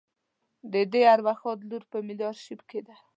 [0.73, 2.95] د دې ارواښاد لور په ملي آرشیف کې ده.